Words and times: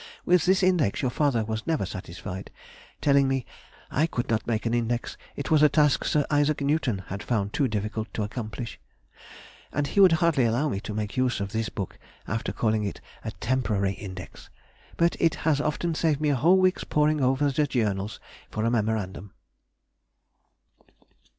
With 0.25 0.45
this 0.47 0.63
Index 0.63 1.03
your 1.03 1.11
father 1.11 1.43
was 1.45 1.67
never 1.67 1.85
satisfied, 1.85 2.49
telling 3.01 3.27
me, 3.27 3.45
"I 3.91 4.07
could 4.07 4.31
not 4.31 4.47
make 4.47 4.65
an 4.65 4.73
Index, 4.73 5.15
it 5.35 5.51
was 5.51 5.61
a 5.61 5.69
task 5.69 6.05
Sir 6.05 6.25
I. 6.27 6.43
Newton 6.61 7.03
had 7.09 7.21
found 7.21 7.53
too 7.53 7.67
difficult 7.67 8.11
to 8.15 8.23
accomplish,"... 8.23 8.79
and 9.71 9.85
he 9.85 9.99
would 9.99 10.13
hardly 10.13 10.45
allow 10.45 10.69
me 10.69 10.79
to 10.79 10.95
make 10.95 11.17
use 11.17 11.39
of 11.39 11.51
this 11.51 11.69
book, 11.69 11.99
after 12.27 12.51
calling 12.51 12.83
it 12.83 12.99
a 13.23 13.29
temporary 13.29 13.93
Index. 13.93 14.49
But 14.97 15.15
it 15.19 15.35
has 15.45 15.61
often 15.61 15.93
saved 15.93 16.19
me 16.19 16.29
a 16.29 16.35
whole 16.35 16.57
week's 16.57 16.83
poring 16.83 17.21
over 17.21 17.51
the 17.51 17.67
Journals 17.67 18.19
for 18.49 18.65
a 18.65 18.71
memorandum.... 18.71 19.33